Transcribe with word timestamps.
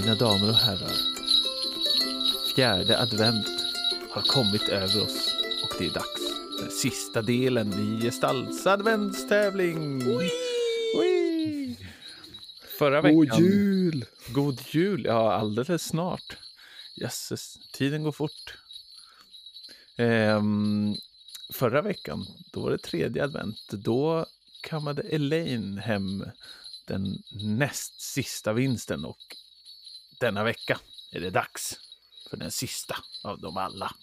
Mina 0.00 0.14
damer 0.14 0.48
och 0.48 0.54
herrar. 0.54 0.96
Fjärde 2.54 2.98
advent 2.98 3.46
har 4.10 4.22
kommit 4.22 4.68
över 4.68 5.02
oss 5.02 5.34
och 5.64 5.76
det 5.78 5.86
är 5.86 5.90
dags 5.90 6.20
för 6.60 6.70
sista 6.70 7.22
delen 7.22 7.72
i 7.72 8.02
Gestalts 8.02 8.66
adventstävling. 8.66 10.02
Ui! 10.02 11.76
Förra 12.78 13.00
veckan... 13.00 13.16
God 13.16 13.40
jul! 13.40 14.04
God 14.28 14.60
jul! 14.70 15.04
Ja, 15.04 15.32
alldeles 15.32 15.82
snart. 15.82 16.36
Jösses, 16.96 17.58
tiden 17.72 18.02
går 18.02 18.12
fort. 18.12 18.54
Ehm, 19.96 20.94
förra 21.52 21.82
veckan, 21.82 22.26
då 22.52 22.60
var 22.60 22.70
det 22.70 22.78
tredje 22.78 23.24
advent. 23.24 23.68
Då 23.70 24.26
kammade 24.62 25.02
Elaine 25.02 25.78
hem 25.78 26.24
den 26.86 27.22
näst 27.32 28.00
sista 28.00 28.52
vinsten 28.52 29.04
och 29.04 29.36
denna 30.20 30.44
vecka 30.44 30.80
är 31.12 31.20
det 31.20 31.30
dags 31.30 31.80
för 32.30 32.36
den 32.36 32.50
sista 32.50 32.96
av 33.22 33.40
dem 33.40 33.56
alla. 33.56 33.94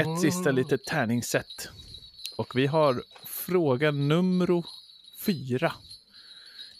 Ett 0.00 0.20
sista 0.20 0.50
litet 0.50 0.84
tärningssätt. 0.84 1.68
Och 2.36 2.56
vi 2.56 2.66
har 2.66 3.02
fråga 3.26 3.90
nummer 3.90 4.62
fyra 5.26 5.72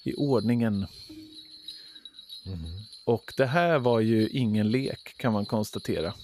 i 0.03 0.15
ordningen. 0.15 0.87
Och 3.05 3.35
det 3.37 3.47
här 3.47 3.79
var 3.79 4.01
ju 4.01 4.29
ingen 4.29 4.71
lek 4.71 5.15
kan 5.17 5.33
man 5.33 5.47
konstatera. 5.47 6.15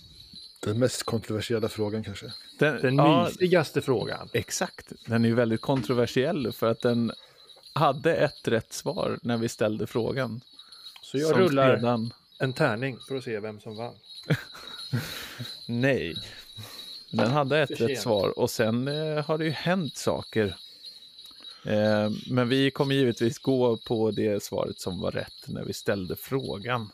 Den 0.60 0.78
mest 0.78 1.02
kontroversiella 1.02 1.68
frågan 1.68 2.04
kanske. 2.04 2.32
Den, 2.58 2.82
Den 2.82 2.96
ja, 2.96 3.24
mysigaste 3.24 3.82
frågan. 3.82 4.28
Exakt. 4.32 4.92
Den 5.06 5.24
är 5.24 5.28
ju 5.28 5.34
väldigt 5.34 5.60
kontroversiell 5.60 6.52
för 6.52 6.70
att 6.70 6.80
den 6.80 7.12
hade 7.72 8.16
ett 8.16 8.48
rätt 8.48 8.72
svar 8.72 9.18
när 9.22 9.36
vi 9.36 9.48
ställde 9.48 9.86
frågan. 9.86 10.40
Så 11.10 11.18
jag 11.18 11.28
Som 11.30 11.38
rullar 11.38 11.76
sedan- 11.76 12.12
en 12.38 12.52
tärning 12.52 12.98
för 13.08 13.16
att 13.16 13.24
se 13.24 13.40
vem 13.40 13.60
som 13.60 13.76
vann. 13.76 13.94
Nej. 15.66 16.14
Den 17.10 17.30
hade 17.30 17.58
ett 17.58 17.80
rätt 17.80 18.00
svar 18.00 18.38
och 18.38 18.50
sen 18.50 18.88
eh, 18.88 19.24
har 19.24 19.38
det 19.38 19.44
ju 19.44 19.50
hänt 19.50 19.96
saker. 19.96 20.56
Eh, 21.66 22.10
men 22.30 22.48
vi 22.48 22.70
kommer 22.70 22.94
givetvis 22.94 23.38
gå 23.38 23.76
på 23.76 24.10
det 24.10 24.42
svaret 24.42 24.80
som 24.80 25.00
var 25.00 25.10
rätt 25.10 25.44
när 25.46 25.64
vi 25.64 25.72
ställde 25.72 26.16
frågan. 26.16 26.90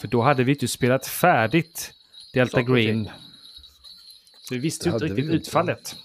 För 0.00 0.08
då 0.08 0.22
hade 0.22 0.44
vi 0.44 0.52
inte 0.52 0.68
spelat 0.68 1.06
färdigt 1.06 1.92
Delta 2.32 2.56
Saker. 2.56 2.74
Green. 2.74 3.10
Så 4.48 4.54
vi 4.54 4.60
visste 4.60 4.88
ju 4.88 4.92
inte 4.94 5.04
riktigt 5.06 5.24
inte. 5.24 5.36
utfallet. 5.36 5.96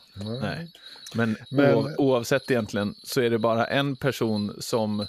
Nej. 0.42 0.72
Men, 1.16 1.38
Men- 1.50 1.96
oavsett 1.98 2.52
egentligen 2.52 2.96
så 3.04 3.22
är 3.22 3.30
det 3.30 3.40
bara 3.40 3.66
en 3.68 3.96
person 3.96 4.56
som 4.60 5.08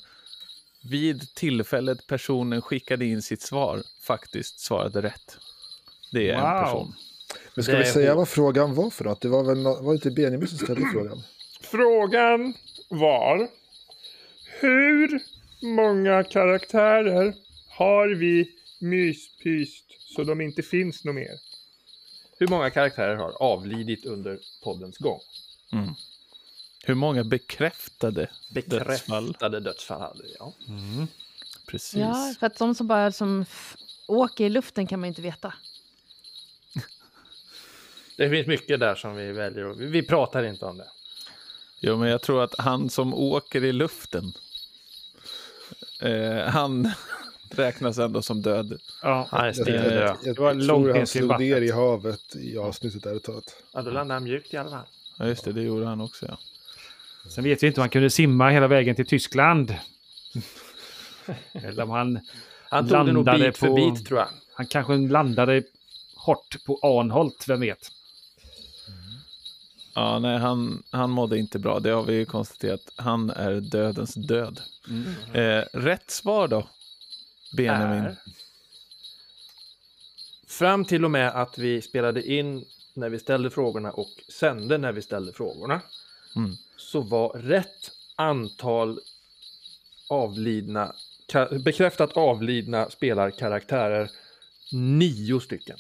vid 0.83 1.35
tillfället 1.35 2.07
personen 2.07 2.63
skickade 2.63 3.05
in 3.05 3.23
sitt 3.23 3.43
svar 3.43 3.83
faktiskt 4.03 4.61
svarade 4.61 5.03
rätt. 5.03 5.39
Det 6.13 6.31
är 6.31 6.35
en 6.35 6.41
Wow. 6.43 6.65
person. 6.65 6.95
Men 7.55 7.65
ska 7.65 7.73
Det 7.73 7.79
vi 7.79 7.85
säga 7.85 8.11
hon. 8.11 8.17
vad 8.19 8.29
frågan 8.29 8.75
var 8.75 8.91
för 8.91 9.05
något? 9.05 9.21
Det 9.21 9.29
var 9.29 9.45
väl 9.45 9.63
var 9.65 9.83
det 9.93 9.95
inte 9.95 10.11
Benjamin 10.11 10.49
som 10.49 10.59
ställde 10.59 10.87
frågan? 10.93 11.23
Frågan 11.61 12.55
var 12.89 13.49
Hur 14.61 15.21
många 15.63 16.25
karaktärer 16.25 17.35
har 17.69 18.09
vi 18.09 18.51
myspyst 18.81 19.85
så 20.17 20.25
de 20.25 20.41
inte 20.41 20.63
finns 20.63 21.05
något 21.05 21.15
mer? 21.15 21.39
Hur 22.39 22.47
många 22.49 22.71
karaktärer 22.71 23.17
har 23.17 23.43
avlidit 23.43 24.05
under 24.07 24.39
poddens 24.65 24.99
gång? 24.99 25.21
Hur 26.89 26.95
många 26.95 27.25
bekräftade 27.25 28.29
dödsfall? 28.51 29.27
Bekräftade 29.27 29.61
dödsfall 29.61 30.01
hade 30.01 30.23
vi, 30.23 30.37
ja. 30.39 30.53
Precis. 31.67 32.01
Ja, 32.01 32.35
för 32.41 32.47
att 32.47 32.59
de 32.59 32.75
som 32.75 32.87
bara 32.87 33.13
som 33.13 33.45
åker 34.07 34.45
i 34.45 34.49
luften 34.49 34.87
kan 34.87 35.01
man 35.01 35.07
ju 35.07 35.09
inte 35.09 35.23
veta. 35.23 35.55
Det 38.17 38.31
finns 38.31 38.47
mycket 38.47 38.81
där 38.81 38.95
som 38.95 39.17
vi 39.17 39.33
väljer 39.33 39.71
att... 39.71 39.77
Vi, 39.77 39.87
vi 39.87 40.03
pratar 40.03 40.43
inte 40.43 40.65
om 40.65 40.79
det. 40.79 40.89
Jo, 41.81 41.97
men 41.97 42.09
jag 42.09 42.23
tror 42.23 42.45
att 42.45 42.55
han 42.59 42.91
som 42.91 43.15
åker 43.15 43.65
i 43.65 43.73
luften, 43.73 44.33
eh, 46.01 46.37
han 46.39 46.91
räknas 47.51 47.99
ändå 47.99 48.23
som 48.23 48.43
död. 48.43 48.81
Ja, 49.03 49.29
Han 49.31 49.41
är 49.41 49.47
Jag, 49.47 49.55
stendöd. 49.57 50.03
jag, 50.03 50.17
Det 50.35 50.41
var 50.41 50.49
jag 50.49 50.63
långt 50.63 50.97
han 50.97 51.07
slog 51.07 51.41
ner 51.41 51.61
i 51.61 51.71
havet 51.71 52.37
i 52.37 52.59
avsnittet 52.59 53.07
ärligt 53.07 53.25
talat. 53.25 53.63
Ja, 53.73 53.83
då 53.83 53.91
landade 53.91 54.15
han 54.15 54.25
mjukt 54.25 54.55
i 54.55 54.57
alla 54.57 54.71
fall. 54.71 54.87
Ja, 55.17 55.27
just 55.27 55.45
det, 55.45 55.53
det 55.53 55.63
gjorde 55.63 55.87
han 55.87 56.01
också. 56.01 56.27
Ja. 56.29 56.39
Sen 57.29 57.45
vet 57.45 57.63
vi 57.63 57.67
inte 57.67 57.81
om 57.81 57.83
han 57.83 57.91
kunde 57.91 58.11
simma 58.11 58.51
hela 58.51 58.67
vägen 58.69 58.97
till 58.97 59.07
Tyskland. 59.07 59.75
Eller 61.53 61.83
om 61.83 61.91
han, 61.91 62.21
Han 62.71 62.89
tog 62.89 63.07
det 63.07 63.13
nog 63.13 63.27
Landade 63.27 63.49
bit 63.51 63.59
för 63.59 63.67
på- 63.67 63.75
bit, 63.75 64.07
tror 64.07 64.19
jag. 64.21 64.29
han 64.55 64.67
kanske 64.67 64.97
landade 64.97 65.63
hårt 66.17 66.57
på 66.67 66.79
Arnholt, 66.83 67.45
vem 67.49 67.61
vet? 67.61 67.89
Ja, 69.95 70.19
nej, 70.19 70.39
han, 70.39 70.83
han 70.91 71.11
mådde 71.11 71.39
inte 71.39 71.59
bra. 71.59 71.81
Det 71.81 71.91
har 71.91 72.03
vi 72.03 72.15
ju 72.15 72.25
konstaterat. 72.25 72.81
Han 72.97 73.31
är 73.31 73.61
dödens 73.61 74.15
död. 74.15 74.61
Eh, 75.35 75.65
rätt 75.73 76.11
svar 76.11 76.49
då, 76.49 76.69
Benjamin? 77.57 78.05
Är- 78.05 78.17
Fram 80.49 80.85
till 80.85 81.05
och 81.05 81.11
med 81.11 81.29
att 81.29 81.59
vi 81.59 81.83
spelade 81.83 82.31
in 82.33 82.65
när 82.95 83.09
vi 83.09 83.19
ställde 83.19 83.51
frågorna 83.51 83.91
och 83.91 84.09
sände 84.29 84.79
när 84.79 84.93
vi 84.93 85.03
ställde 85.03 85.33
frågorna. 85.33 85.81
Mm. 86.39 86.57
Så 86.77 87.01
var 87.01 87.29
rätt 87.29 87.91
antal 88.17 89.01
avlidna, 90.09 90.93
bekräftat 91.65 92.13
avlidna 92.13 92.91
spelarkaraktärer 92.91 94.11
nio 94.73 95.41
stycken. 95.41 95.77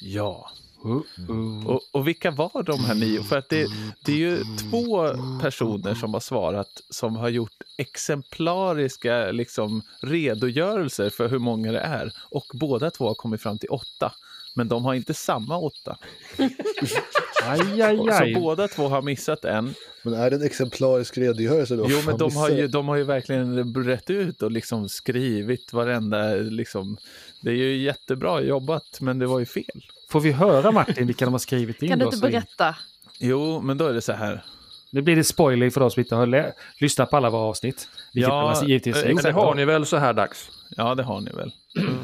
Ja. 0.00 0.50
Uh, 0.84 1.02
uh. 1.30 1.66
Och, 1.66 1.80
och 1.92 2.08
vilka 2.08 2.30
var 2.30 2.62
de 2.62 2.84
här 2.84 2.94
nio? 2.94 3.22
För 3.22 3.38
att 3.38 3.48
det, 3.48 3.66
det 4.04 4.12
är 4.12 4.16
ju 4.16 4.44
två 4.70 5.08
personer 5.40 5.94
som 5.94 6.14
har 6.14 6.20
svarat 6.20 6.82
som 6.90 7.16
har 7.16 7.28
gjort 7.28 7.62
exemplariska 7.78 9.32
liksom, 9.32 9.82
redogörelser 10.00 11.10
för 11.10 11.28
hur 11.28 11.38
många 11.38 11.72
det 11.72 11.80
är. 11.80 12.12
Och 12.30 12.44
båda 12.54 12.90
två 12.90 13.08
har 13.08 13.14
kommit 13.14 13.42
fram 13.42 13.58
till 13.58 13.68
åtta. 13.68 14.12
Men 14.54 14.68
de 14.68 14.84
har 14.84 14.94
inte 14.94 15.14
samma 15.14 15.58
åtta. 15.58 15.98
Aj, 17.46 17.82
aj, 17.82 17.96
Så 17.96 18.10
aj. 18.22 18.34
båda 18.34 18.68
två 18.68 18.88
har 18.88 19.02
missat 19.02 19.44
en. 19.44 19.74
Men 20.02 20.14
är 20.14 20.30
det 20.30 20.36
en 20.36 20.42
exemplarisk 20.42 21.18
redogörelse 21.18 21.76
då? 21.76 21.86
Jo, 21.88 21.98
men 22.06 22.18
de 22.18 22.36
har, 22.36 22.48
ju, 22.50 22.66
de 22.68 22.88
har 22.88 22.96
ju 22.96 23.04
verkligen 23.04 23.72
brett 23.72 24.10
ut 24.10 24.42
och 24.42 24.50
liksom 24.50 24.88
skrivit 24.88 25.72
varenda... 25.72 26.34
Liksom, 26.34 26.96
det 27.40 27.50
är 27.50 27.54
ju 27.54 27.76
jättebra 27.76 28.40
jobbat, 28.40 29.00
men 29.00 29.18
det 29.18 29.26
var 29.26 29.38
ju 29.38 29.46
fel. 29.46 29.82
Får 30.10 30.20
vi 30.20 30.32
höra 30.32 30.70
Martin 30.72 31.06
vilka 31.06 31.24
de 31.24 31.34
har 31.34 31.38
skrivit 31.38 31.82
in? 31.82 31.88
Kan 31.88 31.98
du 31.98 32.04
inte 32.04 32.16
så- 32.16 32.26
berätta? 32.26 32.76
Jo, 33.18 33.60
men 33.60 33.78
då 33.78 33.86
är 33.86 33.92
det 33.92 34.00
så 34.02 34.12
här. 34.12 34.44
Nu 34.92 35.02
blir 35.02 35.16
det 35.16 35.24
spoiler 35.24 35.70
för 35.70 35.80
oss 35.80 35.94
som 35.94 36.00
inte 36.00 36.14
har 36.14 36.52
lyssnat 36.80 37.10
på 37.10 37.16
alla 37.16 37.30
våra 37.30 37.42
avsnitt. 37.42 37.88
Vilket 38.14 38.28
Ja, 38.28 38.42
man 38.54 38.68
givetvis 38.68 38.96
eh, 38.96 39.02
Men 39.02 39.12
gjort. 39.12 39.22
det 39.22 39.32
har 39.32 39.54
ni 39.54 39.64
väl 39.64 39.86
så 39.86 39.96
här 39.96 40.12
dags? 40.12 40.50
Ja, 40.76 40.94
det 40.94 41.02
har 41.02 41.20
ni 41.20 41.30
väl. 41.30 41.52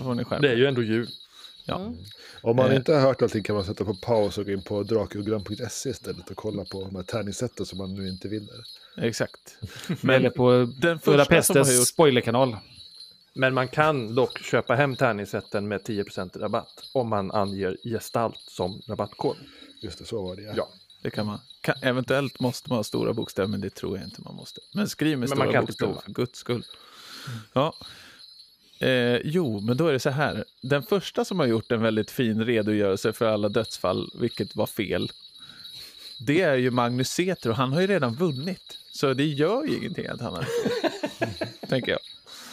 Får 0.05 0.15
ni 0.15 0.25
Det 0.41 0.49
är 0.53 0.57
ju 0.57 0.67
ändå 0.67 0.83
jul. 0.83 1.09
Ja. 1.69 1.93
Om 2.43 2.57
man 2.57 2.71
Eh. 2.71 2.77
inte 2.77 2.95
har 2.95 3.01
hört 3.01 3.23
allting 3.23 3.43
kan 3.43 3.57
man 3.57 3.65
sätta 3.65 3.85
på 3.85 3.95
paus 3.95 4.39
och 4.39 4.45
gå 4.47 4.53
in 4.53 4.63
på 4.63 4.83
drakugran.se 4.83 5.91
istället 5.91 6.31
och 6.31 6.37
kolla 6.37 6.65
på 6.65 6.85
de 6.85 6.97
här 6.97 7.03
tärningssätten 7.03 7.67
som 7.67 7.79
man 7.79 7.95
nu 7.95 8.09
inte 8.09 8.29
vinner. 8.29 8.65
Exakt. 8.97 9.57
Eller 10.09 10.31
på 10.31 10.51
Den 10.81 10.99
första 10.99 11.05
som 11.05 11.13
har 11.13 11.19
Budapestes 11.19 11.79
gjort... 11.79 11.89
spoilerkanal. 11.89 12.57
Men 13.35 13.55
man 13.55 13.69
kan 13.69 14.15
dock 14.15 14.39
köpa 14.43 14.75
hem 14.75 14.97
tärningssätten 14.97 15.69
med 15.69 15.81
10% 15.81 16.39
rabatt 16.39 16.89
om 16.93 17.09
man 17.09 17.31
anger 17.31 17.77
gestalt 17.85 18.39
som 18.49 18.83
rabattkod. 18.89 19.37
Just 19.83 19.99
det, 19.99 20.05
så 20.05 20.23
var 20.23 20.37
det 20.37 20.43
ja. 20.43 20.53
Ja. 20.57 20.69
Det 21.03 21.11
kan 21.11 21.27
man. 21.27 21.39
Kan, 21.61 21.75
eventuellt 21.83 22.41
måste 22.41 22.69
man 22.69 22.79
ha 22.79 22.85
stora 22.85 23.13
bokstäver, 23.13 23.49
men 23.49 23.61
det 23.61 23.71
tror 23.75 23.97
jag 23.99 24.07
inte 24.07 24.23
man 24.23 24.35
måste. 24.35 24.61
Men 24.75 24.89
skriv 24.89 25.19
med 25.19 25.29
Men 25.29 25.39
man 25.39 25.47
stora 25.49 25.61
bokstäver 25.63 25.95
för 26.05 26.13
guds 26.13 26.39
skull. 26.39 26.65
Ja. 27.53 27.75
Eh, 28.79 29.17
jo, 29.25 29.61
men 29.61 29.77
då 29.77 29.87
är 29.87 29.93
det 29.93 30.01
så 30.01 30.11
här. 30.11 30.45
Den 30.63 30.83
första 30.83 31.25
som 31.25 31.39
har 31.39 31.47
gjort 31.47 31.73
en 31.73 31.83
väldigt 31.83 32.11
fin 32.11 32.45
redogörelse 32.45 33.13
för 33.13 33.27
alla 33.27 33.49
dödsfall, 33.49 34.11
vilket 34.21 34.57
var 34.57 34.67
fel, 34.67 35.13
det 36.27 36.41
är 36.41 36.55
ju 36.57 36.71
Magnus 36.71 37.09
Säter 37.09 37.51
och 37.51 37.57
han 37.57 37.73
har 37.73 37.81
ju 37.81 37.87
redan 37.87 38.15
vunnit. 38.15 38.79
Så 38.93 39.15
det 39.15 39.25
gör 39.27 39.65
ju 39.65 39.77
ingenting 39.77 40.07
att 40.07 40.21
han 40.21 40.33
har 40.35 40.47
tänker 41.69 41.93
jag. 41.93 42.01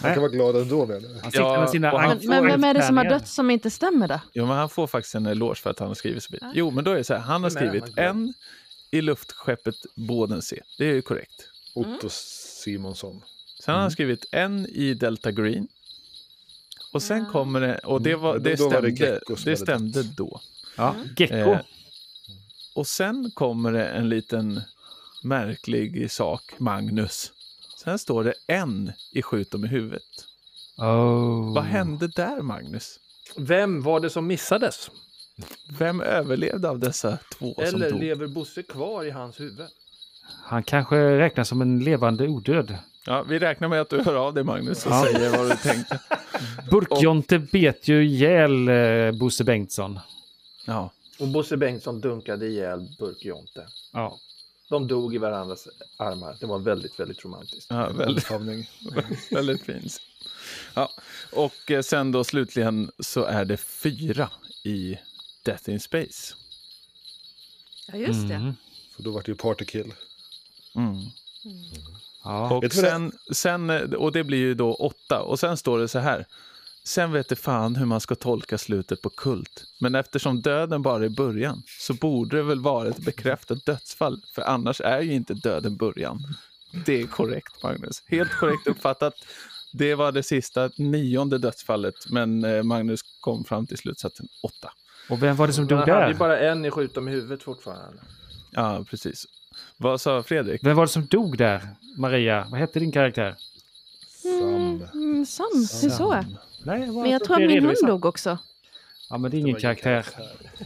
Man 0.01 0.13
kan 0.13 0.21
vara 0.21 0.31
glad 0.31 0.55
ändå 0.55 0.85
menar. 0.85 1.09
Han 1.21 1.31
sitter 1.31 1.45
Ja, 1.45 1.59
med 1.59 1.69
sina 1.69 1.93
och 1.93 1.99
han- 2.01 2.19
Men, 2.23 2.45
vem 2.45 2.63
är 2.63 2.73
det 2.73 2.81
som 2.81 2.97
har 2.97 3.05
dött 3.09 3.27
som 3.27 3.49
inte 3.51 3.69
stämmer 3.71 4.07
då? 4.07 4.19
Jo, 4.33 4.45
men 4.45 4.57
han 4.57 4.69
får 4.69 4.87
faktiskt 4.87 5.15
en 5.15 5.25
eloge 5.25 5.55
för 5.55 5.69
att 5.69 5.79
han 5.79 5.87
har 5.87 5.95
skrivit 5.95 6.23
så 6.23 6.29
fint. 6.31 6.43
Jo, 6.53 6.71
men 6.71 6.83
då 6.83 6.91
är 6.91 6.95
det 6.95 7.03
så 7.03 7.13
här. 7.13 7.21
Han 7.21 7.43
har 7.43 7.49
han? 7.49 7.51
skrivit 7.51 7.97
en 7.97 8.33
i 8.91 9.01
luftskeppet 9.01 9.75
Bodensee. 9.95 10.61
Det 10.77 10.85
är 10.85 10.93
ju 10.93 11.01
korrekt. 11.01 11.47
Otto 11.75 12.07
Simonsson. 12.09 13.21
Sen 13.63 13.73
har 13.75 13.81
han 13.81 13.91
skrivit 13.91 14.25
en 14.31 14.65
i 14.65 14.93
Delta 14.93 15.31
Green. 15.31 15.67
Och 16.93 17.03
sen 17.03 17.25
kommer 17.25 17.61
det, 17.61 17.77
och 17.77 18.01
det, 18.01 18.15
var, 18.15 18.29
Mm, 18.31 18.43
då- 18.43 18.49
det 18.49 18.55
då 18.55 18.69
var 18.69 18.81
det 18.81 18.95
stämde, 18.95 19.19
det 19.27 19.43
hade 19.43 19.57
stämde 19.57 20.03
då. 20.03 20.41
Ja, 20.77 20.95
Gecko. 21.17 21.35
Eh, 21.35 21.59
och 22.75 22.87
sen 22.87 23.31
kommer 23.33 23.71
det 23.71 23.85
en 23.87 24.09
liten 24.09 24.61
märklig 25.23 26.11
sak, 26.11 26.41
Magnus. 26.57 27.31
Sen 27.83 27.99
står 27.99 28.23
det 28.23 28.33
en 28.47 28.91
i 29.11 29.21
Skjut 29.21 29.51
dem 29.51 29.65
i 29.65 29.67
huvudet. 29.67 30.03
Oh. 30.77 31.53
Vad 31.53 31.63
hände 31.63 32.07
där, 32.07 32.41
Magnus? 32.41 32.99
Vem 33.37 33.81
var 33.81 33.99
det 33.99 34.09
som 34.09 34.27
missades? 34.27 34.89
Vem 35.77 36.01
överlevde 36.01 36.69
av 36.69 36.79
dessa 36.79 37.17
två 37.37 37.53
som 37.53 37.63
Eller 37.63 37.91
lever 37.99 38.27
Bosse 38.27 38.63
kvar 38.63 39.03
i 39.03 39.09
hans 39.09 39.39
huvud? 39.39 39.67
Han 40.43 40.63
kanske 40.63 41.17
räknas 41.19 41.47
som 41.49 41.61
en 41.61 41.79
levande 41.79 42.27
odöd. 42.27 42.77
Ja, 43.05 43.23
vi 43.23 43.39
räknar 43.39 43.67
med 43.67 43.81
att 43.81 43.89
du 43.89 44.01
hör 44.03 44.15
av 44.15 44.33
dig, 44.33 44.43
Magnus, 44.43 44.85
och 44.85 44.91
Ja. 44.91 45.03
säger 45.05 45.37
vad 45.37 45.49
du 45.49 45.55
tänkte. 45.55 45.99
Burkjonte 46.69 47.39
bet 47.39 47.87
ju 47.87 48.03
ihjäl 48.05 48.67
eh, 48.69 49.11
Bosse 49.11 49.43
Bengtsson. 49.43 49.99
Ja, 50.65 50.91
Och 51.19 51.27
Bosse 51.27 51.57
Bengtsson 51.57 52.01
dunkade 52.01 52.47
ihjäl 52.47 52.95
Burk-Jonte. 52.99 53.67
Ja. 53.93 54.17
De 54.69 54.87
dog 54.87 55.15
i 55.15 55.17
varandras 55.17 55.67
armar. 55.97 56.35
Det 56.39 56.45
var 56.45 56.59
väldigt, 56.59 56.99
väldigt 56.99 57.25
romantiskt. 57.25 57.65
ja 57.69 57.89
väldigt, 57.89 58.31
väldigt 59.31 59.61
fint. 59.65 60.01
Ja, 60.73 60.89
och 61.31 61.71
eh, 61.71 61.81
sen 61.81 62.11
då 62.11 62.23
slutligen 62.23 62.91
så 62.99 63.23
är 63.23 63.45
det 63.45 63.57
fyra 63.57 64.29
i 64.63 64.97
Death 65.45 65.69
in 65.69 65.79
Space. 65.79 66.33
Ja, 67.87 67.97
just 67.97 68.27
det. 68.27 68.33
Mm. 68.35 68.53
För 68.95 69.03
då 69.03 69.11
var 69.11 69.21
det 69.21 69.27
ju 69.31 69.35
partykill. 69.35 69.93
Mm. 70.75 70.95
Ja. 72.23 72.53
Och, 72.53 72.73
sen, 72.73 73.11
sen, 73.31 73.69
eh, 73.69 73.81
och 73.81 74.11
det 74.11 74.23
blir 74.23 74.37
ju 74.37 74.53
då 74.53 74.73
åtta. 74.73 75.21
Och 75.21 75.39
sen 75.39 75.57
står 75.57 75.79
det 75.79 75.87
så 75.87 75.99
här. 75.99 76.25
Sen 76.85 77.11
vet 77.11 77.29
det 77.29 77.35
fan 77.35 77.75
hur 77.75 77.85
man 77.85 78.01
ska 78.01 78.15
tolka 78.15 78.57
slutet 78.57 79.01
på 79.01 79.09
Kult. 79.09 79.63
Men 79.79 79.95
eftersom 79.95 80.41
döden 80.41 80.81
bara 80.81 81.05
är 81.05 81.09
början 81.09 81.63
så 81.79 81.93
borde 81.93 82.37
det 82.37 82.43
väl 82.43 82.59
vara 82.59 82.89
ett 82.89 82.97
bekräftat 82.97 83.65
dödsfall. 83.65 84.21
För 84.35 84.41
annars 84.41 84.81
är 84.81 85.01
ju 85.01 85.13
inte 85.13 85.33
döden 85.33 85.77
början. 85.77 86.19
Det 86.85 87.01
är 87.01 87.07
korrekt, 87.07 87.63
Magnus. 87.63 88.03
Helt 88.07 88.31
korrekt 88.31 88.67
uppfattat. 88.67 89.13
Det 89.73 89.95
var 89.95 90.11
det 90.11 90.23
sista, 90.23 90.69
nionde 90.77 91.37
dödsfallet. 91.37 91.95
Men 92.09 92.43
eh, 92.43 92.63
Magnus 92.63 93.01
kom 93.19 93.43
fram 93.43 93.67
till 93.67 93.77
slutsatsen 93.77 94.27
åtta. 94.43 94.73
Och 95.09 95.23
vem 95.23 95.35
var 95.35 95.47
det 95.47 95.53
som 95.53 95.67
dog 95.67 95.79
han 95.79 95.89
hade 95.89 96.07
ju 96.07 96.13
där? 96.13 96.19
bara 96.19 96.39
en 96.39 96.65
i 96.65 96.71
skjuta 96.71 97.01
med 97.01 97.13
huvudet 97.13 97.43
fortfarande. 97.43 98.01
Ja, 98.51 98.85
precis. 98.89 99.25
Vad 99.77 100.01
sa 100.01 100.23
Fredrik? 100.23 100.63
Vem 100.63 100.75
var 100.75 100.83
det 100.85 100.91
som 100.91 101.05
dog 101.05 101.37
där? 101.37 101.61
Maria, 101.97 102.47
vad 102.51 102.59
hette 102.59 102.79
din 102.79 102.91
karaktär? 102.91 103.35
Sam. 104.21 104.83
Mm, 104.93 105.25
Sam, 105.25 105.45
hur 105.81 105.89
så? 105.89 106.11
Nej, 106.65 106.87
Men 106.91 107.09
jag 107.11 107.23
tror 107.23 107.35
att 107.43 107.47
min 107.49 107.65
hund 107.65 107.77
dog 107.87 108.05
också. 108.05 108.37
Ja, 109.09 109.17
men 109.17 109.31
det 109.31 109.37
är 109.37 109.39
ingen 109.39 109.55
karaktär. 109.55 110.05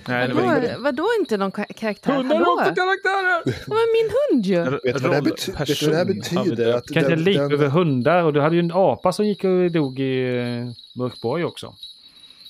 Nej, 0.07 0.28
det 0.28 0.34
var 0.34 0.42
Vadå, 0.42 0.66
ingen 0.68 0.84
vadå 0.84 1.07
inte 1.19 1.38
någon 1.38 1.51
ka- 1.51 1.74
karaktär? 1.74 2.13
Hundar 2.13 2.36
har 2.39 2.54
också 2.54 2.75
karaktärer! 2.75 3.44
Det 3.45 3.68
var 3.68 4.04
min 4.04 4.12
hund 4.36 4.45
ju. 4.45 4.78
Vet 4.84 4.84
du 4.84 4.92
vad 4.92 5.12
det 5.12 5.16
här, 5.16 5.22
bety- 5.22 5.57
vet 5.68 5.80
du 5.80 5.86
vad 5.86 5.94
det 5.94 5.98
här 5.98 6.06
rollperson 6.06 6.38
har 6.38 6.45
vi 6.45 6.50
betyder? 6.50 6.74
Att 6.74 6.88
Kanske 6.88 7.10
den- 7.10 7.24
lik 7.24 7.38
den- 7.38 7.51
över 7.51 7.68
hundar 7.68 8.24
och 8.24 8.33
du 8.33 8.42
hade 8.42 8.56
ju 8.56 8.60
en 8.60 8.72
apa 8.74 9.13
som 9.13 9.28
gick 9.28 9.44
och 9.44 9.72
dog 9.72 10.00
i 10.00 10.38
eh, 10.38 11.00
Mörkborg 11.00 11.44
också. 11.45 11.75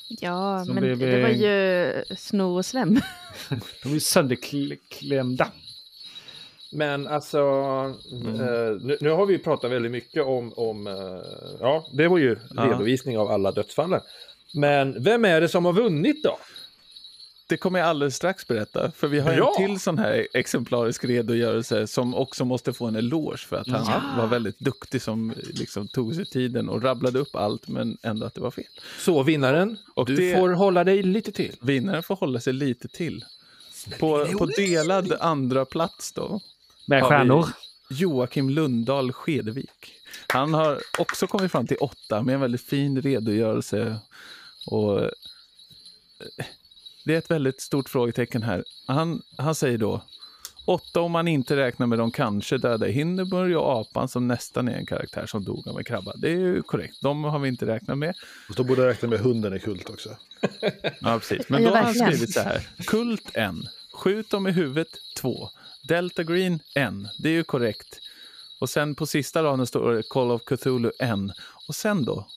Ja, 0.09 0.63
Som 0.65 0.75
men 0.75 0.83
blev, 0.83 0.99
det 0.99 1.21
var 1.21 1.29
eh, 1.29 1.41
ju 1.41 2.03
snor 2.17 2.57
och 2.57 2.65
slem. 2.65 2.93
De 3.83 3.89
är 3.89 3.93
ju 3.93 3.99
sönderklämda. 3.99 5.47
Men 6.71 7.07
alltså, 7.07 7.37
eh, 7.39 8.81
nu, 8.81 8.97
nu 9.01 9.09
har 9.09 9.25
vi 9.25 9.37
pratat 9.37 9.71
väldigt 9.71 9.91
mycket 9.91 10.25
om, 10.25 10.53
om 10.55 10.87
eh, 10.87 10.93
ja, 11.59 11.85
det 11.93 12.07
var 12.07 12.17
ju 12.17 12.37
Ja. 12.55 12.63
redovisning 12.63 13.17
av 13.17 13.31
alla 13.31 13.51
dödsfallen. 13.51 14.01
Men 14.53 15.03
vem 15.03 15.25
är 15.25 15.41
det 15.41 15.49
som 15.49 15.65
har 15.65 15.73
vunnit 15.73 16.23
då? 16.23 16.37
Det 17.49 17.57
kommer 17.57 17.79
jag 17.79 17.87
alldeles 17.87 18.15
strax 18.15 18.47
berätta. 18.47 18.91
För 18.91 19.07
vi 19.07 19.19
har 19.19 19.35
Bra! 19.35 19.53
en 19.59 19.67
till 19.67 19.79
sån 19.79 19.97
här 19.97 20.27
exemplarisk 20.33 21.05
redogörelse 21.05 21.87
som 21.87 22.15
också 22.15 22.45
måste 22.45 22.73
få 22.73 22.85
en 22.85 22.95
eloge 22.95 23.37
för 23.37 23.55
att 23.57 23.67
han 23.67 23.85
Ja. 23.87 24.01
var 24.21 24.27
väldigt 24.27 24.59
duktig 24.59 25.01
som 25.01 25.33
liksom 25.53 25.87
tog 25.87 26.15
sig 26.15 26.25
tiden 26.25 26.69
och 26.69 26.83
rabblade 26.83 27.19
upp 27.19 27.35
allt 27.35 27.67
men 27.67 27.97
ändå 28.03 28.25
att 28.25 28.33
det 28.33 28.41
var 28.41 28.51
fel. 28.51 28.65
Så 28.99 29.23
vinnaren, 29.23 29.77
Och 29.95 30.05
du 30.05 30.15
det- 30.15 30.35
får 30.35 30.49
hålla 30.49 30.83
dig 30.83 31.03
lite 31.03 31.31
till. 31.31 31.55
Vinnaren 31.61 32.03
får 32.03 32.15
hålla 32.15 32.39
sig 32.39 32.53
lite 32.53 32.87
till. 32.87 33.25
På, 33.99 34.25
på 34.37 34.45
delad 34.45 35.13
andra 35.19 35.65
plats 35.65 36.11
då 36.11 36.39
Med 36.87 37.03
stjärnor. 37.03 37.45
Joakim 37.89 38.49
Lundahl 38.49 39.13
Skedevik. 39.13 39.93
Han 40.27 40.53
har 40.53 40.79
också 40.99 41.27
kommit 41.27 41.51
fram 41.51 41.67
till 41.67 41.77
åtta 41.77 42.21
med 42.21 42.35
en 42.35 42.41
väldigt 42.41 42.61
fin 42.61 43.01
redogörelse. 43.01 43.95
Och 44.67 45.01
eh, 45.01 45.09
det 47.05 47.13
är 47.13 47.17
ett 47.17 47.31
väldigt 47.31 47.61
stort 47.61 47.89
frågetecken 47.89 48.43
här. 48.43 48.63
Han, 48.87 49.21
han 49.37 49.55
säger 49.55 49.77
då 49.77 50.01
åtta 50.67 51.01
om 51.01 51.11
man 51.11 51.27
inte 51.27 51.55
räknar 51.55 51.87
med 51.87 51.99
de 51.99 52.11
kanske 52.11 52.57
döda 52.57 52.85
Hindenburg 52.85 53.57
och 53.57 53.81
apan 53.81 54.07
som 54.07 54.27
nästan 54.27 54.67
är 54.67 54.77
en 54.77 54.85
karaktär 54.85 55.25
som 55.25 55.43
dog 55.43 55.67
av 55.67 55.77
en 55.77 55.83
krabba. 55.83 56.13
Det 56.15 56.27
är 56.27 56.37
ju 56.37 56.61
korrekt. 56.61 57.01
De 57.01 57.23
har 57.23 57.39
vi 57.39 57.47
inte 57.47 57.65
räknat 57.65 57.97
med. 57.97 58.15
Och 58.49 58.55
då 58.55 58.63
borde 58.63 58.81
jag 58.81 58.89
räkna 58.89 59.09
med 59.09 59.19
hunden 59.19 59.53
i 59.53 59.59
kult 59.59 59.89
också. 59.89 60.09
Ja, 61.01 61.19
precis. 61.19 61.49
Men 61.49 61.63
då 61.63 61.69
har 61.69 61.81
han 61.83 61.93
skrivit 61.93 62.33
så 62.33 62.39
här. 62.39 62.67
Kult 62.87 63.29
en. 63.33 63.67
Skjut 63.93 64.29
dem 64.29 64.47
i 64.47 64.51
huvudet 64.51 64.87
två. 65.17 65.49
Delta 65.87 66.23
Green 66.23 66.59
en. 66.75 67.07
Det 67.17 67.29
är 67.29 67.33
ju 67.33 67.43
korrekt. 67.43 67.99
Och 68.59 68.69
sen 68.69 68.95
på 68.95 69.05
sista 69.05 69.43
raden 69.43 69.67
står 69.67 69.93
det 69.93 70.03
Call 70.09 70.31
of 70.31 70.41
Cthulhu 70.45 70.91
en. 70.99 71.33
Och 71.67 71.75
sen 71.75 72.05
då? 72.05 72.27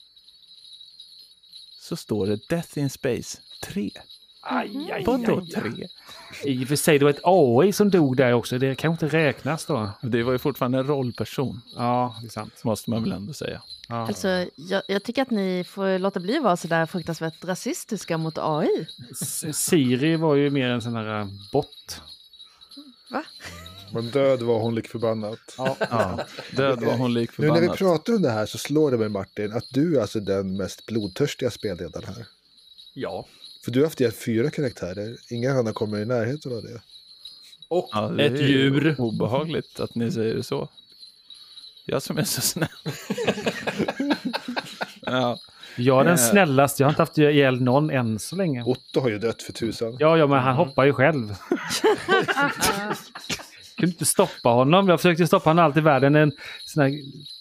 Så 1.79 1.95
står 1.95 2.27
det 2.27 2.39
Death 2.49 2.77
in 2.79 2.89
Space 2.89 3.37
3. 3.63 3.91
Aj, 4.43 4.91
aj, 4.93 5.03
Vadå 5.05 5.39
aj. 5.39 5.47
3? 5.73 5.87
I 6.43 6.63
och 6.63 6.67
för 6.67 6.75
sig, 6.75 6.99
det 6.99 7.05
var 7.05 7.09
ett 7.11 7.19
AI 7.23 7.73
som 7.73 7.89
dog 7.89 8.17
där 8.17 8.33
också. 8.33 8.57
Det 8.57 8.75
kan 8.75 8.91
inte 8.91 9.07
räknas 9.07 9.65
då. 9.65 9.89
Det 10.01 10.23
var 10.23 10.31
ju 10.31 10.37
fortfarande 10.37 10.77
en 10.77 10.87
rollperson, 10.87 11.61
Ja, 11.75 12.15
det 12.21 12.27
är 12.27 12.31
sant. 12.31 12.63
måste 12.63 12.89
man 12.89 13.03
väl 13.03 13.11
ändå 13.11 13.33
säga. 13.33 13.61
Ja. 13.87 14.07
Alltså, 14.07 14.45
jag, 14.55 14.81
jag 14.87 15.03
tycker 15.03 15.21
att 15.21 15.29
ni 15.31 15.63
får 15.67 15.99
låta 15.99 16.19
bli 16.19 16.37
att 16.37 16.43
vara 16.43 16.57
så 16.57 16.67
där 16.67 16.85
fruktansvärt 16.85 17.43
rasistiska 17.45 18.17
mot 18.17 18.37
AI. 18.37 18.87
S- 19.11 19.57
Siri 19.57 20.15
var 20.15 20.35
ju 20.35 20.49
mer 20.49 20.67
en 20.69 20.81
sån 20.81 20.95
här 20.95 21.19
eh, 21.19 21.27
bot. 21.51 22.01
Va? 23.11 23.23
Men 23.93 24.09
död 24.09 24.41
var 24.41 24.59
hon 24.59 24.75
lik 24.75 24.87
förbannat. 24.87 25.39
Ja. 25.57 25.77
Ja, 25.79 26.19
död 26.55 26.81
var 26.83 26.93
hon 26.97 27.13
lik 27.13 27.29
Nu 27.37 27.47
när 27.47 27.53
vi 27.53 27.59
förbannat. 27.59 27.77
pratar 27.77 28.13
om 28.13 28.21
det 28.21 28.29
här 28.29 28.45
så 28.45 28.57
slår 28.57 28.91
det 28.91 28.97
mig 28.97 29.09
Martin 29.09 29.51
att 29.51 29.65
du 29.69 29.97
är 29.97 30.01
alltså 30.01 30.19
den 30.19 30.57
mest 30.57 30.85
blodtörstiga 30.85 31.51
spelledaren 31.51 32.07
här. 32.07 32.25
Ja. 32.93 33.25
För 33.65 33.71
du 33.71 33.79
har 33.79 33.85
haft 33.85 33.99
ihjäl 34.01 34.11
fyra 34.13 34.49
karaktärer. 34.49 35.17
Inga 35.29 35.51
andra 35.53 35.73
kommer 35.73 35.99
i 35.99 36.05
närheten 36.05 36.55
av 36.55 36.63
det. 36.63 36.81
Och 37.67 37.89
Ja, 37.91 38.01
det 38.09 38.25
ett 38.25 38.39
djur. 38.49 38.95
Obehagligt 38.99 39.79
att 39.79 39.95
ni 39.95 40.11
säger 40.11 40.35
det 40.35 40.43
så. 40.43 40.69
Jag 41.85 42.01
som 42.01 42.17
är 42.17 42.23
så 42.23 42.41
snäll. 42.41 42.69
ja. 45.01 45.39
Jag 45.77 45.99
är 46.01 46.03
den 46.05 46.13
Eh. 46.13 46.19
snällaste. 46.19 46.83
Jag 46.83 46.87
har 46.87 46.91
inte 46.91 47.01
haft 47.01 47.17
ihjäl 47.17 47.61
någon 47.61 47.89
än 47.89 48.19
så 48.19 48.35
länge. 48.35 48.63
Otto 48.63 48.99
har 48.99 49.09
ju 49.09 49.19
dött 49.19 49.41
för 49.41 49.53
tusan. 49.53 49.95
Ja, 49.99 50.17
ja, 50.17 50.27
men 50.27 50.39
han 50.39 50.55
hoppar 50.55 50.85
ju 50.85 50.93
själv. 50.93 51.35
kunde 53.77 53.91
inte 53.93 54.05
stoppa 54.05 54.49
honom. 54.49 54.89
Jag 54.89 54.99
försökte 55.01 55.27
stoppa 55.27 55.49
honom 55.49 55.65
allt 55.65 55.77
i 55.77 55.81
världen. 55.81 56.15
En, 56.15 56.31
sån 56.65 56.83
här, 56.83 56.91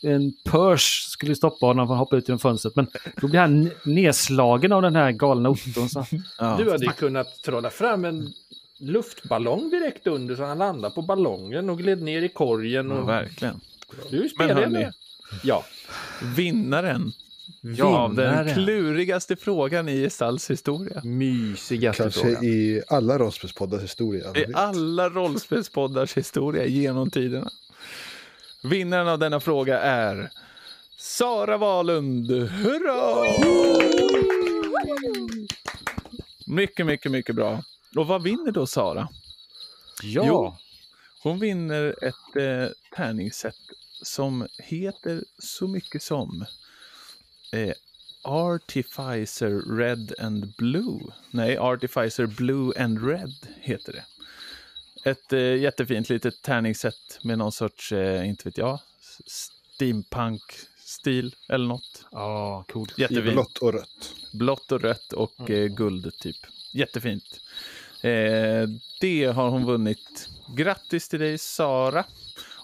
en 0.03 0.33
pörs 0.45 1.07
skulle 1.09 1.35
stoppa 1.35 1.67
honom 1.67 1.87
från 1.87 1.95
att 1.97 1.99
hoppa 1.99 2.17
ut 2.17 2.29
genom 2.29 2.39
fönstret. 2.39 2.77
Men 2.77 2.87
då 3.21 3.29
blir 3.29 3.41
han 3.41 3.71
nedslagen 3.85 4.73
av 4.73 4.83
den 4.83 4.97
här 4.97 5.11
galna 5.13 5.49
Otton. 5.49 5.89
Så. 5.89 6.07
Ja. 6.39 6.55
Du 6.59 6.71
hade 6.71 6.85
ju 6.85 6.93
kunnat 6.93 7.43
trolla 7.45 7.71
fram 7.71 8.05
en 8.05 8.33
luftballong 8.79 9.71
direkt 9.71 10.07
under 10.07 10.37
så 10.37 10.45
han 10.45 10.59
landade 10.59 10.95
på 10.95 11.03
ballongen 11.03 11.71
och 11.71 11.79
gled 11.79 12.03
ner 12.03 12.23
i 12.23 12.29
korgen. 12.29 12.91
ja, 12.91 12.97
Och... 12.97 13.09
verkligen. 13.09 13.61
Du 14.11 14.19
är 14.19 14.23
ju 14.23 14.29
Men 14.39 14.49
hörni, 14.51 14.61
spelledare. 14.65 14.93
Ja. 17.61 18.09
Vinnaren 18.09 18.47
den 18.47 18.55
klurigaste 18.55 19.37
frågan 19.37 19.89
i 19.89 20.03
Gestalts 20.03 20.51
historia. 20.51 21.01
Mysigaste 21.05 22.03
Kanske 22.03 22.21
frågan. 22.21 22.45
i 22.45 22.83
alla 22.89 23.19
rollspelspoddars 23.19 23.83
historia. 23.83 24.33
I 24.37 24.47
alla 24.55 25.09
rollspelspoddars 25.09 26.17
historia 26.17 26.67
genom 26.67 27.11
tiderna. 27.11 27.51
Vinnaren 28.63 29.09
av 29.09 29.19
denna 29.19 29.41
fråga 29.41 29.81
är 29.81 30.31
Sara 30.99 31.57
Wahlund. 31.57 32.31
Hurra! 32.31 33.25
Mycket, 36.47 36.87
mycket, 36.87 37.13
mycket 37.13 37.35
bra. 37.35 37.63
Och 37.97 38.07
vad 38.07 38.23
vinner 38.23 38.53
då 38.53 38.67
Sara? 38.67 39.09
Ja. 40.03 40.25
Jo. 40.27 40.57
Hon 41.23 41.39
vinner 41.39 41.95
ett 42.03 42.37
eh, 42.37 42.73
tärningssätt 42.97 43.55
som 44.03 44.47
heter 44.59 45.25
så 45.39 45.69
mycket 45.69 46.03
som 46.03 46.45
eh, 47.53 47.73
Artificer 48.23 49.77
Red 49.77 50.13
and 50.19 50.53
Blue. 50.59 51.01
Nej, 51.31 51.59
Artificer 51.59 52.27
Blue 52.27 52.73
and 52.85 53.07
Red 53.07 53.35
heter 53.61 53.93
det. 53.93 54.05
Ett 55.11 55.33
eh, 55.33 55.41
jättefint 55.41 56.09
litet 56.09 56.43
tärningssätt 56.43 57.19
med 57.23 57.39
någon 57.39 57.53
sorts, 57.53 57.93
eh, 57.93 58.29
inte 58.29 58.49
vet 58.49 58.59
jag, 58.59 58.79
steampunk-stil 59.27 61.35
eller 61.49 61.67
något. 61.67 62.05
Ja, 62.13 62.65
coolt. 62.69 62.99
I 62.99 63.03
Jättefint. 63.03 63.33
blått 63.33 63.59
och 63.59 63.73
rött. 63.73 64.15
Blått 64.33 64.73
och 64.73 64.81
rött 64.81 65.13
och 65.13 65.51
eh, 65.51 65.67
guld 65.67 66.13
typ. 66.19 66.37
Jättefint. 66.73 67.41
Eh, 68.03 68.69
det 69.01 69.25
har 69.25 69.51
hon 69.51 69.65
vunnit. 69.65 70.29
Grattis 70.57 71.09
till 71.09 71.21
dig 71.21 71.39
Sara. 71.39 72.05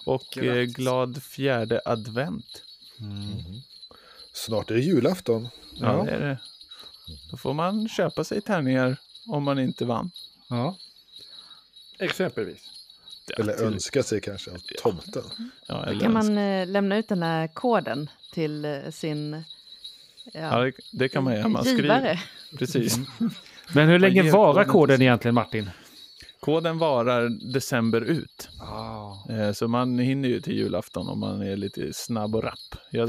Och 0.05 0.37
eh, 0.37 0.63
glad 0.63 1.23
fjärde 1.23 1.81
advent. 1.85 2.63
Mm. 2.99 3.43
Snart 4.45 4.71
är 4.71 4.75
det 4.75 4.81
julafton. 4.81 5.49
Ja, 5.73 6.03
det 6.05 6.11
är 6.11 6.19
det. 6.19 6.37
Då 7.31 7.37
får 7.37 7.53
man 7.53 7.89
köpa 7.89 8.23
sig 8.23 8.41
tärningar 8.41 8.97
om 9.27 9.43
man 9.43 9.59
inte 9.59 9.85
vann. 9.85 10.11
Ja. 10.49 10.75
Exempelvis. 11.99 12.69
Eller 13.37 13.53
till- 13.53 13.65
önska 13.65 14.03
sig 14.03 14.21
kanske 14.21 14.51
av 14.51 14.61
tomten. 14.81 15.23
Ja, 15.67 15.75
Då 15.75 15.81
eller 15.83 16.01
kan 16.01 16.17
önska. 16.17 16.33
man 16.33 16.37
eh, 16.37 16.67
lämna 16.67 16.97
ut 16.97 17.07
den 17.07 17.23
här 17.23 17.47
koden 17.47 18.09
till 18.33 18.65
eh, 18.65 18.89
sin 18.91 19.43
Ja, 20.33 20.39
ja, 20.41 20.59
det, 20.59 20.71
det 20.91 21.09
kan 21.09 21.23
man 21.23 21.33
göra. 21.35 21.47
Man 21.47 21.63
skriver, 21.65 21.81
givare. 21.81 22.19
precis. 22.57 22.97
Men 23.73 23.87
hur 23.89 23.99
länge 23.99 24.31
varar 24.31 24.63
koden 24.63 25.01
egentligen 25.01 25.35
Martin? 25.35 25.69
Koden 26.39 26.77
varar 26.77 27.29
december 27.53 28.01
ut. 28.01 28.49
Eh, 29.29 29.51
Så 29.53 29.67
man 29.67 29.99
hinner 29.99 30.29
ju 30.29 30.41
till 30.41 30.53
julafton 30.55 31.09
om 31.09 31.19
man 31.19 31.41
är 31.41 31.57
lite 31.57 31.93
snabb 31.93 32.35
och 32.35 32.43
rapp. 32.43 32.75
Ja, 32.91 33.07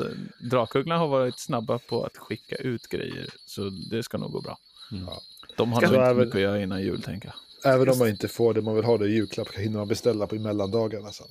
Drakugglan 0.50 0.98
har 0.98 1.08
varit 1.08 1.38
snabba 1.38 1.78
på 1.78 2.04
att 2.04 2.16
skicka 2.16 2.56
ut 2.56 2.86
grejer, 2.88 3.26
så 3.46 3.70
det 3.90 4.02
ska 4.02 4.18
nog 4.18 4.32
gå 4.32 4.40
bra. 4.40 4.58
Ja. 4.90 5.20
De 5.56 5.72
har 5.72 5.80
Ska 5.80 5.86
nog 5.90 5.96
inte 5.96 6.06
även- 6.06 6.16
mycket 6.18 6.34
att 6.34 6.40
göra 6.40 6.62
innan 6.62 6.82
jul, 6.82 7.02
tänker 7.02 7.28
jag. 7.62 7.74
Även 7.74 7.88
om 7.88 7.98
man 7.98 8.08
inte 8.08 8.28
får 8.28 8.54
det 8.54 8.62
man 8.62 8.74
vill 8.74 8.84
ha 8.84 8.98
det 8.98 9.06
i 9.06 9.12
julklapp 9.14 9.54
hinner 9.54 9.78
man 9.78 9.88
beställa 9.88 10.26
på 10.26 10.36
i 10.36 10.38
mellandagarna 10.38 11.10
sen. 11.12 11.26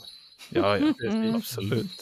Ja, 0.49 0.77
ja, 0.77 0.93
Mm. 1.09 1.35
absolut. 1.35 2.01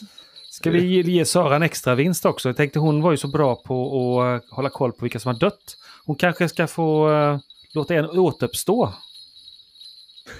Ska 0.50 0.70
vi 0.70 0.86
ge, 0.86 1.02
ge 1.02 1.24
Sara 1.24 1.56
en 1.56 1.62
extra 1.62 1.94
vinst 1.94 2.26
också? 2.26 2.48
Jag 2.48 2.56
tänkte 2.56 2.78
hon 2.78 3.02
var 3.02 3.10
ju 3.10 3.16
så 3.16 3.28
bra 3.28 3.54
på 3.56 3.84
att 4.22 4.42
eh, 4.44 4.54
hålla 4.56 4.70
koll 4.70 4.92
på 4.92 5.02
vilka 5.04 5.20
som 5.20 5.32
har 5.32 5.40
dött. 5.40 5.76
Hon 6.04 6.16
kanske 6.16 6.48
ska 6.48 6.66
få 6.66 7.10
eh, 7.12 7.38
låta 7.74 7.94
en 7.94 8.04
återuppstå. 8.04 8.92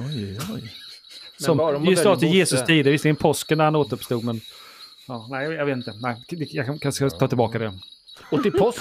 Oj, 0.01 0.39
oj. 0.55 0.73
Som, 1.39 1.57
bara 1.57 1.77
om 1.77 1.83
man 1.83 1.91
just 1.91 2.03
till 2.03 2.11
Bosse. 2.11 2.27
Jesus 2.27 2.65
tider, 2.65 2.91
visserligen 2.91 3.17
påsken 3.17 3.59
när 3.59 3.65
han 3.65 3.77
återuppstod 3.77 4.25
men... 4.25 4.41
Ja, 5.09 5.27
nej, 5.31 5.53
jag 5.53 5.67
vet 5.67 5.77
inte. 5.77 5.93
Nej, 6.01 6.17
jag 6.29 6.67
kan- 6.67 6.79
kanske 6.79 7.11
ska 7.11 7.19
ta 7.19 7.29
tillbaka 7.29 7.59
det. 7.59 7.79
Och 8.31 8.43
till 8.43 8.53
påsk, 8.53 8.81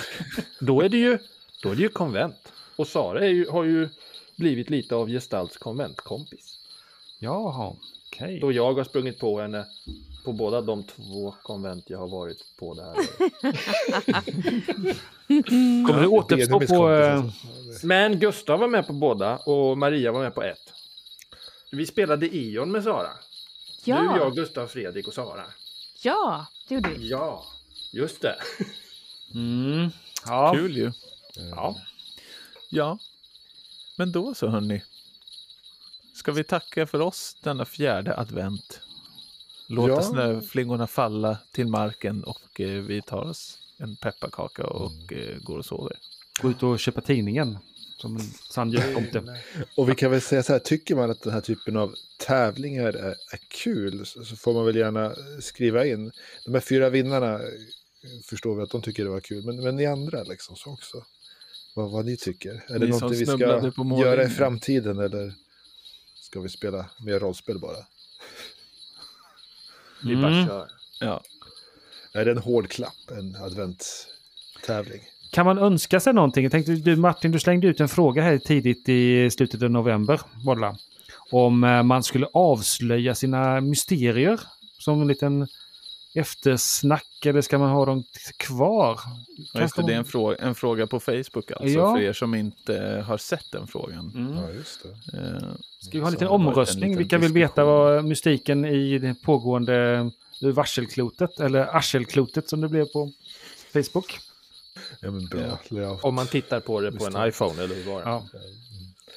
då 0.60 0.82
är 0.82 0.90
det 0.90 0.98
ju, 0.98 1.18
då 1.64 1.70
är 1.72 1.76
det 1.76 1.82
ju 1.82 1.90
konvent. 1.90 2.52
Och 2.76 2.88
Sara 2.88 3.20
är 3.26 3.30
ju, 3.30 3.50
har 3.50 3.64
ju 3.64 3.90
blivit 4.36 4.70
lite 4.70 4.96
av 4.96 5.10
Gestalts 5.10 5.58
konventkompis. 5.58 6.58
Jaha, 7.20 7.74
okej. 8.08 8.40
Då 8.40 8.52
jag 8.52 8.74
har 8.74 8.84
sprungit 8.84 9.20
på 9.20 9.40
henne 9.42 9.66
på 10.26 10.34
båda 10.34 10.62
de 10.62 10.84
två 10.84 11.36
konvent 11.44 11.84
jag 11.90 11.98
har 11.98 12.08
varit 12.08 12.38
på 12.60 12.74
det 12.74 12.84
här. 12.84 12.96
Kommer 15.88 16.02
du 16.02 16.08
återuppstå 16.08 16.60
på... 16.60 16.90
eh, 16.92 17.16
alltså. 17.18 17.88
Men 17.88 18.20
Gustav 18.20 18.60
var 18.60 18.68
med 18.68 18.88
på 18.88 18.94
båda 18.94 19.38
och 19.38 19.78
Maria 19.78 20.12
var 20.12 20.20
med 20.22 20.36
på 20.36 20.44
ett. 20.44 20.74
Vi 21.76 21.86
spelade 21.86 22.36
Ion 22.36 22.72
med 22.72 22.84
Sara. 22.84 23.10
Du, 23.86 23.92
Ja, 23.92 24.18
jag, 24.18 24.36
Gustav, 24.36 24.68
Fredrik 24.68 25.08
och 25.08 25.14
Sara. 25.14 25.44
ja, 26.04 26.46
det 26.68 26.76
gjorde 26.76 26.90
vi. 26.90 27.10
Ja, 27.10 27.46
just 27.92 28.22
det. 28.22 28.36
Mm, 29.34 29.90
ja. 30.26 30.54
Kul 30.54 30.78
ju. 30.78 30.92
Ja. 31.36 31.76
Ja, 32.70 32.98
men 33.98 34.12
då 34.12 34.34
så 34.34 34.48
hörni. 34.48 34.84
Ska 36.14 36.32
vi 36.32 36.44
tacka 36.44 36.88
för 36.88 37.00
oss 37.00 37.38
denna 37.44 37.66
fjärde 37.66 38.18
advent? 38.18 38.82
Låta 39.68 39.94
Ja. 39.94 40.02
snöflingorna 40.02 40.88
falla 40.88 41.38
till 41.52 41.68
marken 41.68 42.24
och 42.24 42.62
eh, 42.62 42.82
vi 42.82 43.02
tar 43.02 43.22
oss 43.22 43.58
en 43.78 43.96
pepparkaka 43.96 44.68
och 44.68 45.14
eh, 45.14 45.38
går 45.42 45.58
och 45.58 45.66
sover. 45.66 45.98
Gå 46.42 46.50
ut 46.50 46.64
och 46.64 46.80
köpa 46.80 47.02
tidningen. 47.02 47.58
Som 47.98 48.16
en 48.16 48.22
sann 48.50 48.72
jultomte. 48.72 49.40
Och 49.76 49.90
vi 49.90 49.96
kan 49.96 50.12
väl 50.12 50.22
säga 50.22 50.44
så 50.44 50.54
här, 50.54 50.60
tycker 50.60 50.96
man 50.96 51.12
att 51.12 51.22
den 51.22 51.34
här 51.34 51.42
typen 51.42 51.78
av 51.78 51.96
tävlingar 52.18 52.86
är, 52.94 53.10
är 53.10 53.40
kul 53.48 54.06
så, 54.06 54.26
så 54.26 54.36
får 54.36 54.54
man 54.54 54.66
väl 54.66 54.76
gärna 54.76 55.16
skriva 55.42 55.86
in. 55.86 56.12
De 56.46 56.54
här 56.54 56.62
fyra 56.62 56.90
vinnarna 56.90 57.40
förstår 58.24 58.56
vi 58.56 58.64
att 58.64 58.70
de 58.70 58.82
tycker 58.82 59.04
det 59.04 59.10
var 59.10 59.20
kul, 59.20 59.46
men, 59.46 59.64
men 59.64 59.76
ni 59.76 59.86
andra 59.86 60.24
liksom 60.24 60.56
så 60.56 60.72
också. 60.74 61.06
Vad, 61.74 61.92
vad 61.92 62.06
ni 62.06 62.18
tycker. 62.18 62.66
Är 62.68 62.80
det 62.80 62.86
Ni 62.86 62.92
som 62.92 63.00
någonting 63.00 63.20
vi 63.20 63.26
ska 63.26 64.00
göra 64.06 64.24
i 64.24 64.30
framtiden 64.30 65.00
eller 65.00 65.34
ska 66.16 66.40
vi 66.40 66.50
spela 66.50 66.90
mer 67.00 67.20
rollspel 67.20 67.60
bara? 67.60 67.86
Vi 70.04 70.16
bara 70.16 70.32
Mm. 70.34 70.48
kör. 70.48 70.70
Ja, 71.00 71.24
Är 72.14 72.26
det 72.26 72.32
en 72.32 72.38
hård 72.38 72.70
klapp, 72.70 73.12
en 73.12 73.36
adventstävling? 73.36 75.02
Kan 75.36 75.46
man 75.46 75.58
önska 75.58 76.00
sig 76.00 76.14
någonting? 76.14 76.44
Jag 76.44 76.52
tänkte, 76.52 76.72
du 76.76 76.96
Martin, 76.96 77.32
du 77.32 77.40
slängde 77.40 77.68
ut 77.68 77.80
en 77.80 77.90
fråga 77.90 78.22
här 78.22 78.38
tidigt 78.38 78.90
i 78.90 79.30
slutet 79.32 79.64
av 79.64 79.72
november. 79.72 80.22
va? 80.46 80.78
Om 81.32 81.64
eh, 81.64 81.84
man 81.84 82.04
skulle 82.04 82.28
avslöja 82.34 83.16
sina 83.16 83.62
mysterier 83.62 84.40
som 84.80 85.02
en 85.02 85.08
liten 85.08 85.48
eftersnack 86.14 87.26
eller 87.26 87.42
ska 87.42 87.58
man 87.58 87.70
ha 87.70 87.86
dem 87.86 88.04
kvar? 88.38 89.00
Ja, 89.54 89.62
just 89.62 89.76
det, 89.76 89.84
det 89.88 89.94
är 89.94 89.98
en 89.98 90.06
fråga, 90.06 90.38
en 90.38 90.56
fråga 90.56 90.88
på 90.88 91.00
Facebook 91.00 91.52
alltså, 91.52 91.68
Ja. 91.68 91.96
för 91.96 92.02
er 92.02 92.14
som 92.14 92.36
inte 92.36 93.04
har 93.08 93.18
sett 93.18 93.52
den 93.52 93.68
frågan. 93.68 94.12
Mm. 94.16 94.34
Ja, 94.38 94.50
just 94.52 94.84
det. 94.84 95.18
Eh, 95.18 95.40
Ska 95.80 95.92
vi 95.92 96.00
ha 96.00 96.08
en 96.08 96.14
liten 96.14 96.28
varit 96.28 96.42
en 96.42 96.48
omröstning? 96.48 96.84
liten 96.90 96.98
Vilka 96.98 97.18
vill 97.18 97.34
veta 97.34 97.66
vad 97.66 98.06
mystiken 98.06 98.66
i 98.66 99.00
det 99.00 99.16
pågående 99.24 100.10
varselklotet, 100.42 101.40
eller 101.40 101.76
arselklotet 101.76 102.50
som 102.50 102.62
det 102.62 102.70
blev 102.70 102.86
på 102.86 103.12
Facebook? 103.74 104.20
Ja, 105.02 105.12
men 105.12 105.26
bra. 105.26 105.60
layout. 105.70 106.04
Om 106.04 106.16
man 106.16 106.28
tittar 106.28 106.60
på 106.60 106.82
det 106.82 106.92
på 106.92 106.96
Just 107.04 107.08
en 107.16 107.22
det. 107.22 107.28
iPhone 107.28 107.64
eller 107.64 107.76
hur 107.76 107.84
var 107.84 108.02
det? 108.04 108.10
Ja. 108.10 108.28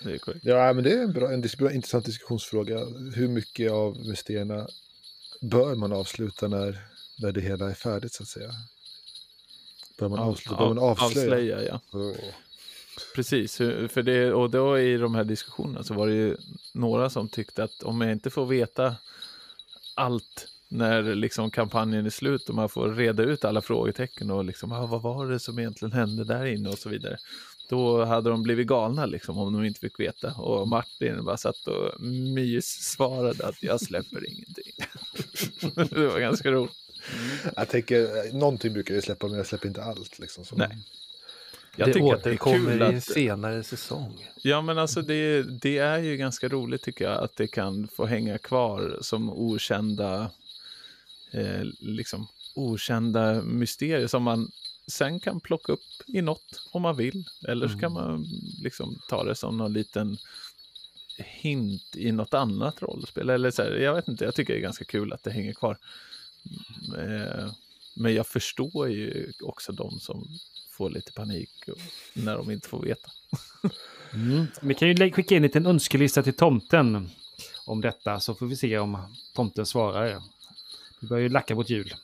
det 0.02 0.12
är 0.14 0.18
korrekt. 0.18 0.44
Ja, 0.44 0.72
men 0.72 0.84
det 0.84 0.92
är 0.92 1.02
en 1.02 1.12
bra, 1.12 1.32
en 1.32 1.44
dis- 1.44 1.72
intressant 1.72 2.04
diskussionsfråga. 2.04 2.78
Hur 3.14 3.28
mycket 3.28 3.72
av 3.72 3.96
mysterierna 4.06 4.68
bör 5.40 5.74
man 5.74 5.92
avsluta 5.92 6.48
när, 6.48 6.78
när 7.18 7.32
det 7.32 7.40
hela 7.40 7.70
är 7.70 7.74
färdigt 7.74 8.12
så 8.12 8.22
att 8.22 8.28
säga? 8.28 8.50
Bör 9.98 10.08
man, 10.08 10.18
avsluta, 10.18 10.56
bör 10.58 10.68
man 10.74 10.78
avslöja? 10.78 11.26
avslöja 11.32 11.62
ja. 11.64 11.80
Åh. 11.92 12.14
Precis, 13.14 13.56
för 13.88 14.02
det, 14.02 14.32
och 14.32 14.50
då 14.50 14.78
i 14.78 14.96
de 14.96 15.14
här 15.14 15.24
diskussionerna 15.24 15.84
så 15.84 15.94
var 15.94 16.06
det 16.06 16.14
ju 16.14 16.36
några 16.74 17.10
som 17.10 17.28
tyckte 17.28 17.62
att 17.64 17.82
om 17.82 18.00
jag 18.00 18.12
inte 18.12 18.30
får 18.30 18.46
veta 18.46 18.96
allt 19.94 20.46
när 20.68 21.02
liksom 21.14 21.50
kampanjen 21.50 22.06
är 22.06 22.10
slut 22.10 22.48
och 22.48 22.54
man 22.54 22.68
får 22.68 22.88
reda 22.88 23.22
ut 23.22 23.44
alla 23.44 23.62
frågetecken 23.62 24.30
och 24.30 24.44
liksom, 24.44 24.72
ah, 24.72 24.86
vad 24.86 25.02
var 25.02 25.26
det 25.26 25.38
som 25.38 25.58
egentligen 25.58 25.92
hände 25.92 26.24
där 26.24 26.44
inne 26.44 26.68
och 26.68 26.78
så 26.78 26.88
vidare. 26.88 27.16
Då 27.68 28.04
hade 28.04 28.30
de 28.30 28.42
blivit 28.42 28.66
galna 28.66 29.06
liksom 29.06 29.38
om 29.38 29.52
de 29.52 29.64
inte 29.64 29.80
fick 29.80 30.00
veta. 30.00 30.32
Och 30.32 30.68
Martin 30.68 31.24
bara 31.24 31.36
satt 31.36 31.66
och 31.66 32.00
mys-svarade 32.34 33.46
att 33.46 33.62
jag 33.62 33.80
släpper 33.80 34.28
ingenting. 34.28 34.72
det 35.96 36.06
var 36.06 36.20
ganska 36.20 36.50
roligt. 36.50 36.72
Jag 37.56 37.68
tänker, 37.68 38.32
någonting 38.32 38.72
brukar 38.72 38.94
jag 38.94 39.04
släppa, 39.04 39.26
men 39.28 39.36
jag 39.36 39.46
släpper 39.46 39.68
inte 39.68 39.82
allt. 39.82 40.18
Liksom, 40.18 40.44
så. 40.44 40.56
Nej. 40.56 40.78
Jag 41.76 41.88
det 41.88 41.92
tycker 41.92 42.14
att 42.14 42.24
det 42.24 42.30
återkommer 42.30 42.82
i 42.82 42.86
en 42.86 42.96
att, 42.96 43.04
senare 43.04 43.62
säsong. 43.62 44.28
Ja, 44.42 44.62
men 44.62 44.78
alltså 44.78 45.02
det, 45.02 45.42
det 45.42 45.78
är 45.78 45.98
ju 45.98 46.16
ganska 46.16 46.48
roligt 46.48 46.82
tycker 46.82 47.04
jag 47.04 47.22
att 47.24 47.36
det 47.36 47.46
kan 47.46 47.88
få 47.88 48.06
hänga 48.06 48.38
kvar 48.38 48.98
som 49.00 49.30
okända, 49.30 50.30
eh, 51.30 51.64
liksom 51.78 52.26
okända 52.54 53.42
mysterier 53.42 54.06
som 54.06 54.22
man 54.22 54.50
sen 54.86 55.20
kan 55.20 55.40
plocka 55.40 55.72
upp 55.72 55.80
i 56.06 56.22
något 56.22 56.68
om 56.72 56.82
man 56.82 56.96
vill. 56.96 57.24
Eller 57.48 57.68
så 57.68 57.78
kan 57.78 57.92
man 57.92 58.26
liksom 58.62 58.98
ta 59.08 59.24
det 59.24 59.34
som 59.34 59.56
någon 59.56 59.72
liten 59.72 60.18
hint 61.18 61.96
i 61.96 62.12
något 62.12 62.34
annat 62.34 62.82
rollspel. 62.82 63.30
Eller 63.30 63.50
så 63.50 63.62
här, 63.62 63.70
jag 63.70 63.94
vet 63.94 64.08
inte, 64.08 64.24
jag 64.24 64.34
tycker 64.34 64.52
det 64.52 64.58
är 64.58 64.62
ganska 64.62 64.84
kul 64.84 65.12
att 65.12 65.22
det 65.22 65.30
hänger 65.30 65.52
kvar. 65.52 65.78
Eh, 66.98 67.52
men 67.94 68.14
jag 68.14 68.26
förstår 68.26 68.88
ju 68.88 69.32
också 69.40 69.72
de 69.72 70.00
som 70.00 70.28
får 70.70 70.90
lite 70.90 71.12
panik 71.12 71.50
när 72.12 72.36
de 72.36 72.50
inte 72.50 72.68
får 72.68 72.82
veta. 72.82 73.10
Mm. 74.12 74.46
Vi 74.62 74.74
kan 74.74 74.88
ju 74.88 75.12
skicka 75.12 75.34
in 75.34 75.36
en 75.36 75.42
liten 75.42 75.66
önskelista 75.66 76.22
till 76.22 76.36
tomten 76.36 77.10
om 77.66 77.80
detta 77.80 78.20
så 78.20 78.34
får 78.34 78.46
vi 78.46 78.56
se 78.56 78.78
om 78.78 78.98
tomten 79.34 79.66
svarar. 79.66 80.22
Vi 81.00 81.08
börjar 81.08 81.22
ju 81.22 81.28
lacka 81.28 81.54
mot 81.54 81.70
jul. 81.70 81.94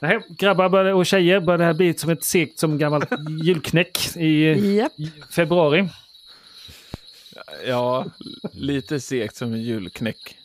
Nej, 0.00 0.18
grabbar 0.28 0.92
och 0.92 1.06
tjejer, 1.06 1.40
börjar 1.40 1.58
det 1.58 1.64
här 1.64 1.74
bli 1.74 1.94
som 1.94 2.10
ett 2.10 2.24
segt 2.24 2.58
som 2.58 2.78
gammalt 2.78 3.08
julknäck 3.42 4.16
i 4.16 4.44
i 4.44 4.88
februari? 5.30 5.88
Ja, 7.66 8.06
lite 8.52 9.00
segt 9.00 9.36
som 9.36 9.52
en 9.52 9.62
julknäck. 9.62 10.38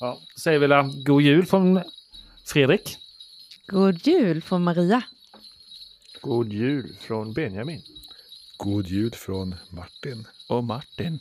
Ja, 0.00 0.20
säger 0.36 0.58
vi 0.58 0.66
la 0.68 0.90
god 1.04 1.22
jul 1.22 1.46
från 1.46 1.80
Fredrik. 2.44 2.98
God 3.66 4.06
jul 4.06 4.42
från 4.42 4.62
Maria. 4.62 5.02
God 6.20 6.52
jul 6.52 6.96
från 7.00 7.32
Benjamin. 7.32 7.82
God 8.56 8.86
jul 8.86 9.12
från 9.12 9.54
Martin. 9.70 10.26
Och 10.48 10.64
Martin. 10.64 11.18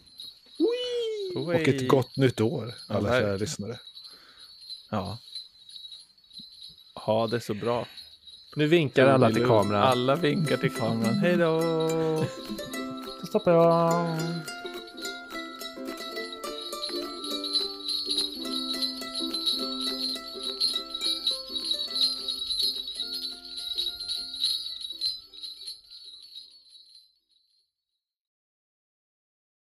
Och 1.35 1.55
ett 1.55 1.87
gott 1.87 2.17
nytt 2.17 2.41
år, 2.41 2.73
alla 2.87 3.09
kära 3.09 3.37
lyssnare. 3.37 3.79
Ja. 4.93 5.17
Ha 6.93 7.27
det 7.27 7.39
så 7.39 7.53
bra. 7.53 7.85
Nu 8.55 8.67
vinkar 8.67 9.07
alla 9.07 9.31
till 9.31 9.45
kameran. 9.45 9.83
Alla 9.83 10.15
vinkar 10.15 10.57
till 10.57 10.71
kameran. 10.71 11.13
Hej 11.13 11.37
då! 11.37 11.61
Då 13.21 13.27
stoppar 13.27 13.51
jag. 13.51 14.17